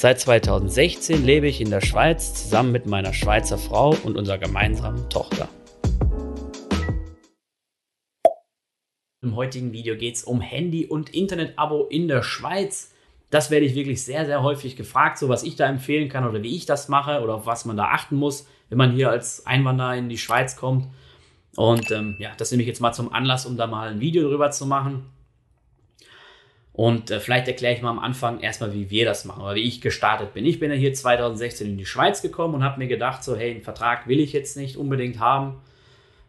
[0.00, 5.10] Seit 2016 lebe ich in der Schweiz zusammen mit meiner Schweizer Frau und unserer gemeinsamen
[5.10, 5.48] Tochter.
[9.22, 12.94] Im heutigen Video geht es um Handy- und Internet-Abo in der Schweiz.
[13.30, 16.44] Das werde ich wirklich sehr, sehr häufig gefragt, so was ich da empfehlen kann oder
[16.44, 19.46] wie ich das mache oder auf was man da achten muss wenn man hier als
[19.46, 20.86] Einwanderer in die Schweiz kommt.
[21.56, 24.28] Und ähm, ja, das nehme ich jetzt mal zum Anlass, um da mal ein Video
[24.28, 25.06] drüber zu machen.
[26.78, 29.64] Und äh, vielleicht erkläre ich mal am Anfang erstmal, wie wir das machen oder wie
[29.64, 30.46] ich gestartet bin.
[30.46, 33.50] Ich bin ja hier 2016 in die Schweiz gekommen und habe mir gedacht, so, hey,
[33.50, 35.56] einen Vertrag will ich jetzt nicht unbedingt haben.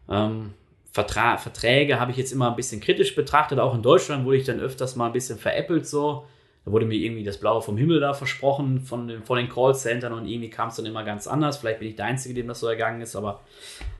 [0.08, 0.54] Ähm,
[0.90, 3.60] Vertra Verträge habe ich jetzt immer ein bisschen kritisch betrachtet.
[3.60, 6.24] Auch in Deutschland wurde ich dann öfters mal ein bisschen veräppelt so.
[6.64, 10.12] Da wurde mir irgendwie das Blaue vom Himmel da versprochen von den, von den Callcentern
[10.12, 11.58] und irgendwie kam es dann immer ganz anders.
[11.58, 13.42] Vielleicht bin ich der Einzige, dem das so ergangen ist, aber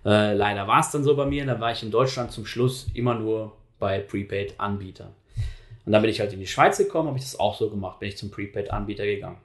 [0.04, 1.46] äh, leider war es dann so bei mir.
[1.46, 5.19] Da war ich in Deutschland zum Schluss immer nur bei Prepaid-Anbietern.
[5.90, 7.98] Und dann bin ich halt in die Schweiz gekommen, habe ich das auch so gemacht,
[7.98, 9.38] bin ich zum Prepaid-Anbieter gegangen.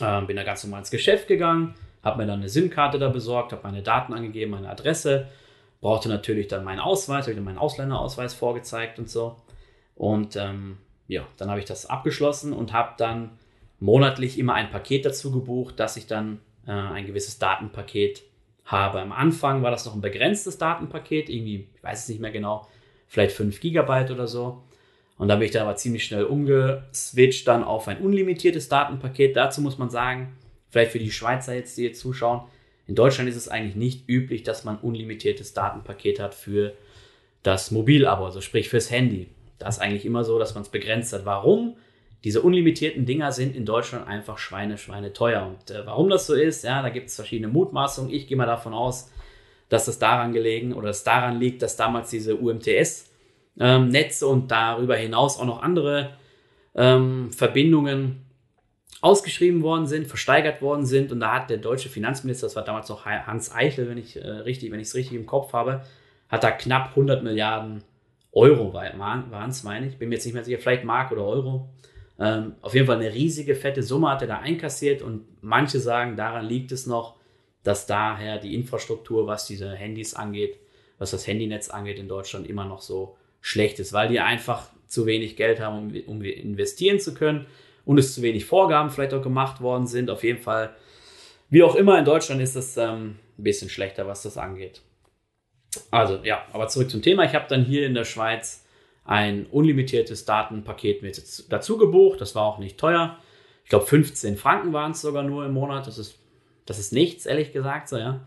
[0.00, 3.52] Ähm, bin da ganz normal ins Geschäft gegangen, habe mir dann eine SIM-Karte da besorgt,
[3.52, 5.28] habe meine Daten angegeben, meine Adresse,
[5.82, 9.36] brauchte natürlich dann meinen Ausweis, habe ich dann meinen Ausländerausweis vorgezeigt und so.
[9.94, 13.32] Und ähm, ja, dann habe ich das abgeschlossen und habe dann
[13.78, 18.22] monatlich immer ein Paket dazu gebucht, dass ich dann äh, ein gewisses Datenpaket
[18.64, 19.02] habe.
[19.02, 22.66] Am Anfang war das noch ein begrenztes Datenpaket, irgendwie, ich weiß es nicht mehr genau,
[23.06, 24.62] vielleicht 5 Gigabyte oder so.
[25.18, 29.36] Und da bin ich dann aber ziemlich schnell umgeswitcht dann auf ein unlimitiertes Datenpaket.
[29.36, 30.36] Dazu muss man sagen,
[30.70, 32.42] vielleicht für die Schweizer jetzt, die jetzt zuschauen,
[32.86, 36.72] in Deutschland ist es eigentlich nicht üblich, dass man unlimitiertes Datenpaket hat für
[37.42, 39.28] das Mobilabo, also sprich fürs Handy.
[39.58, 41.26] Da ist eigentlich immer so, dass man es begrenzt hat.
[41.26, 41.76] Warum?
[42.24, 45.46] Diese unlimitierten Dinger sind in Deutschland einfach Schweine, Schweine teuer.
[45.46, 48.12] Und äh, warum das so ist, ja, da gibt es verschiedene Mutmaßungen.
[48.12, 49.10] Ich gehe mal davon aus,
[49.68, 53.08] dass das daran gelegen oder es daran liegt, dass damals diese UMTS-Netze
[53.60, 56.10] ähm, und darüber hinaus auch noch andere
[56.74, 58.24] ähm, Verbindungen
[59.00, 61.12] ausgeschrieben worden sind, versteigert worden sind.
[61.12, 64.26] Und da hat der deutsche Finanzminister, das war damals noch Hans Eichel, wenn ich äh,
[64.28, 65.82] richtig, wenn ich es richtig im Kopf habe,
[66.28, 67.82] hat da knapp 100 Milliarden
[68.32, 69.98] Euro waren es, meine ich.
[69.98, 71.70] Bin mir jetzt nicht mehr sicher, vielleicht Mark oder Euro.
[72.18, 76.16] Ähm, auf jeden Fall eine riesige, fette Summe hat er da einkassiert und manche sagen,
[76.16, 77.16] daran liegt es noch,
[77.62, 80.58] dass daher die Infrastruktur, was diese Handys angeht,
[80.98, 85.06] was das Handynetz angeht in Deutschland immer noch so schlecht ist, weil die einfach zu
[85.06, 87.46] wenig Geld haben, um, investieren zu können
[87.84, 90.10] und es zu wenig Vorgaben vielleicht auch gemacht worden sind.
[90.10, 90.74] Auf jeden Fall,
[91.50, 94.82] wie auch immer, in Deutschland ist es ähm, ein bisschen schlechter, was das angeht.
[95.90, 97.24] Also ja, aber zurück zum Thema.
[97.24, 98.64] Ich habe dann hier in der Schweiz
[99.04, 102.20] ein unlimitiertes Datenpaket mit dazu gebucht.
[102.20, 103.18] Das war auch nicht teuer.
[103.64, 105.86] Ich glaube 15 Franken waren es sogar nur im Monat.
[105.86, 106.18] Das ist,
[106.66, 107.88] das ist nichts, ehrlich gesagt.
[107.88, 108.20] So, ja.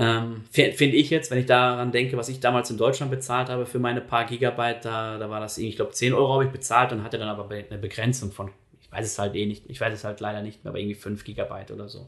[0.00, 3.66] Ähm, Finde ich jetzt, wenn ich daran denke, was ich damals in Deutschland bezahlt habe
[3.66, 6.92] für meine paar Gigabyte, da, da war das, ich glaube 10 Euro habe ich bezahlt
[6.92, 9.92] und hatte dann aber eine Begrenzung von, ich weiß es halt eh nicht, ich weiß
[9.92, 12.06] es halt leider nicht mehr, aber irgendwie 5 Gigabyte oder so.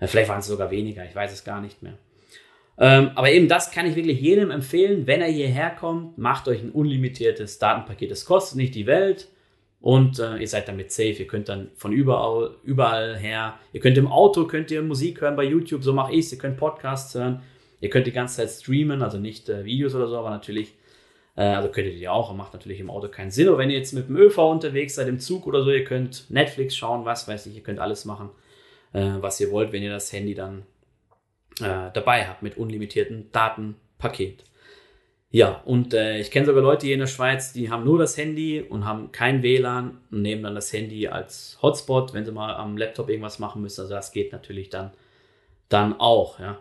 [0.00, 1.96] Vielleicht waren es sogar weniger, ich weiß es gar nicht mehr.
[2.76, 6.60] Ähm, aber eben das kann ich wirklich jedem empfehlen, wenn er hierher kommt, macht euch
[6.60, 8.10] ein unlimitiertes Datenpaket.
[8.10, 9.28] Das kostet nicht die Welt
[9.82, 11.10] und äh, ihr seid damit safe.
[11.10, 15.36] Ihr könnt dann von überall, überall her, ihr könnt im Auto, könnt ihr Musik hören
[15.36, 16.32] bei YouTube, so mache ich es.
[16.32, 17.42] Ihr könnt Podcasts hören.
[17.80, 20.72] Ihr könnt die ganze Zeit streamen, also nicht äh, Videos oder so, aber natürlich,
[21.36, 23.48] äh, also könntet ihr auch, macht natürlich im Auto keinen Sinn.
[23.48, 26.30] Aber wenn ihr jetzt mit dem ÖV unterwegs seid, im Zug oder so, ihr könnt
[26.30, 28.30] Netflix schauen, was weiß ich, ihr könnt alles machen,
[28.92, 30.62] äh, was ihr wollt, wenn ihr das Handy dann
[31.60, 34.44] äh, dabei habt mit unlimitierten Datenpaket.
[35.34, 38.18] Ja, und äh, ich kenne sogar Leute hier in der Schweiz, die haben nur das
[38.18, 42.54] Handy und haben kein WLAN und nehmen dann das Handy als Hotspot, wenn sie mal
[42.54, 43.80] am Laptop irgendwas machen müssen.
[43.80, 44.90] Also das geht natürlich dann,
[45.70, 46.58] dann auch, ja.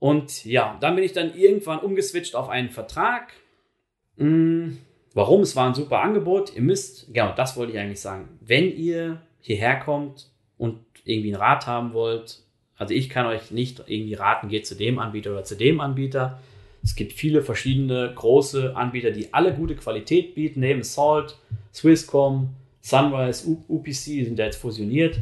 [0.00, 3.32] Und ja, dann bin ich dann irgendwann umgeswitcht auf einen Vertrag.
[4.16, 4.78] Hm,
[5.14, 5.42] warum?
[5.42, 6.52] Es war ein super Angebot.
[6.52, 8.40] Ihr müsst, genau, das wollte ich eigentlich sagen.
[8.40, 12.40] Wenn ihr hierher kommt und irgendwie einen Rat haben wollt,
[12.76, 16.40] also ich kann euch nicht irgendwie raten, geht zu dem Anbieter oder zu dem Anbieter.
[16.86, 21.36] Es gibt viele verschiedene große Anbieter, die alle gute Qualität bieten, neben Salt,
[21.74, 25.18] Swisscom, Sunrise, UPC sind da jetzt fusioniert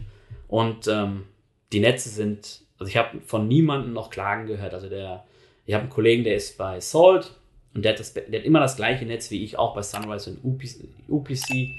[0.46, 1.24] und ähm,
[1.72, 4.74] die Netze sind, also ich habe von niemandem noch Klagen gehört.
[4.74, 5.24] Also der,
[5.64, 7.32] ich habe einen Kollegen, der ist bei Salt
[7.74, 10.32] und der hat, das, der hat immer das gleiche Netz wie ich, auch bei Sunrise
[10.32, 10.86] und UPC.
[11.08, 11.70] UPC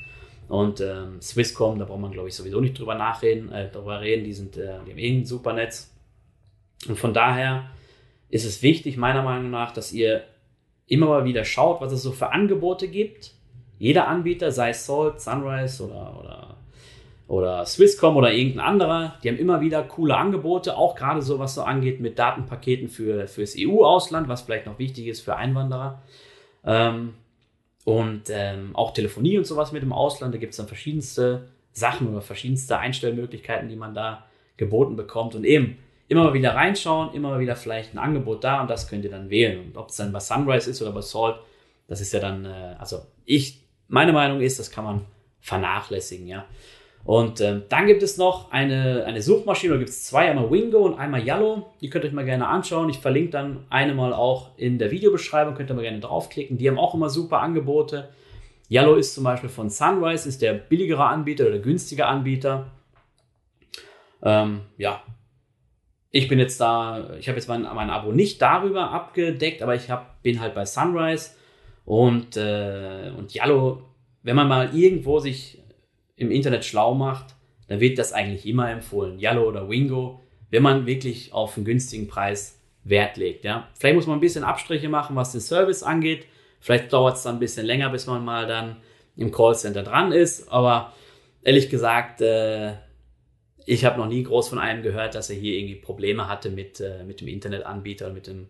[0.47, 4.23] und ähm, Swisscom, da braucht man, glaube ich, sowieso nicht drüber nachreden, äh, darüber reden.
[4.23, 5.93] Die, sind, äh, die haben eh ein super Netz.
[6.87, 7.69] Und von daher
[8.29, 10.23] ist es wichtig, meiner Meinung nach, dass ihr
[10.87, 13.31] immer mal wieder schaut, was es so für Angebote gibt.
[13.79, 16.57] Jeder Anbieter, sei es Salt, Sunrise oder, oder,
[17.27, 21.55] oder Swisscom oder irgendein anderer, die haben immer wieder coole Angebote, auch gerade so, was
[21.55, 26.01] so angeht mit Datenpaketen für, fürs EU-Ausland, was vielleicht noch wichtig ist für Einwanderer.
[26.63, 27.15] Ähm,
[27.83, 32.07] und ähm, auch Telefonie und sowas mit dem Ausland, da gibt es dann verschiedenste Sachen
[32.07, 34.25] oder verschiedenste Einstellmöglichkeiten, die man da
[34.57, 35.35] geboten bekommt.
[35.35, 35.77] Und eben
[36.07, 39.11] immer mal wieder reinschauen, immer mal wieder vielleicht ein Angebot da und das könnt ihr
[39.11, 39.67] dann wählen.
[39.67, 41.37] Und ob es dann bei Sunrise ist oder bei Salt,
[41.87, 45.01] das ist ja dann, äh, also ich, meine Meinung ist, das kann man
[45.41, 46.45] vernachlässigen, ja.
[47.03, 50.79] Und ähm, dann gibt es noch eine, eine Suchmaschine, da gibt es zwei, einmal Wingo
[50.79, 51.71] und einmal Yellow.
[51.79, 52.89] Die könnt ihr euch mal gerne anschauen.
[52.89, 56.57] Ich verlinke dann eine mal auch in der Videobeschreibung, könnt ihr mal gerne draufklicken.
[56.57, 58.09] Die haben auch immer super Angebote.
[58.71, 62.71] Yellow ist zum Beispiel von Sunrise, ist der billigere Anbieter oder günstige Anbieter.
[64.23, 65.03] Ähm, ja,
[66.15, 69.89] ich bin jetzt da, ich habe jetzt mein, mein Abo nicht darüber abgedeckt, aber ich
[69.89, 71.31] hab, bin halt bei Sunrise
[71.83, 73.81] und, äh, und Yellow,
[74.23, 75.61] wenn man mal irgendwo sich
[76.15, 77.35] im Internet schlau macht,
[77.67, 80.21] dann wird das eigentlich immer empfohlen, Yellow oder Wingo,
[80.51, 83.43] wenn man wirklich auf einen günstigen Preis Wert legt.
[83.43, 83.67] Ja.
[83.77, 86.27] Vielleicht muss man ein bisschen Abstriche machen, was den Service angeht.
[86.61, 88.77] Vielleicht dauert es dann ein bisschen länger, bis man mal dann
[89.17, 90.49] im Callcenter dran ist.
[90.49, 90.93] Aber
[91.43, 92.75] ehrlich gesagt, äh,
[93.65, 96.79] ich habe noch nie groß von einem gehört, dass er hier irgendwie Probleme hatte mit,
[96.79, 98.47] äh, mit dem Internetanbieter, mit dem,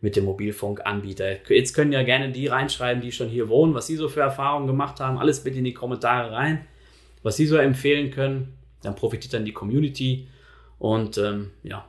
[0.00, 1.50] mit dem Mobilfunkanbieter.
[1.50, 4.66] Jetzt können ja gerne die reinschreiben, die schon hier wohnen, was sie so für Erfahrungen
[4.66, 5.18] gemacht haben.
[5.18, 6.66] Alles bitte in die Kommentare rein,
[7.22, 8.54] was sie so empfehlen können.
[8.82, 10.28] Dann profitiert dann die Community.
[10.78, 11.86] Und ähm, ja,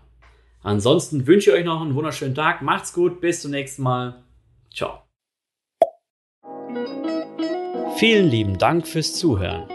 [0.62, 2.62] ansonsten wünsche ich euch noch einen wunderschönen Tag.
[2.62, 4.24] Macht's gut, bis zum nächsten Mal.
[4.74, 5.01] Ciao.
[7.98, 9.75] Vielen lieben Dank fürs Zuhören.